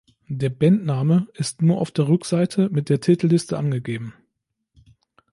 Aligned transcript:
Der 0.29 0.49
Bandname 0.49 1.27
ist 1.35 1.61
nur 1.61 1.79
auf 1.79 1.91
der 1.91 2.07
Rückseite 2.07 2.69
mit 2.71 2.89
der 2.89 3.01
Titelliste 3.01 3.59
angegeben. 3.59 4.15